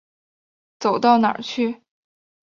[0.79, 1.83] 走到哪儿去。